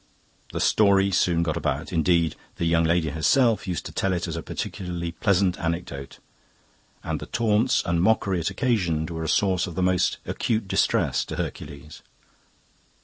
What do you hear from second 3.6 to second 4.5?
used to tell it as a